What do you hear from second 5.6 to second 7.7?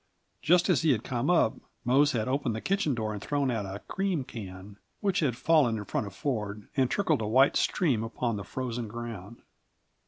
in front of Ford and trickled a white